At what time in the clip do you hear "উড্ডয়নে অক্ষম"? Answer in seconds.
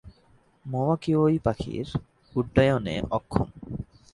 2.35-3.47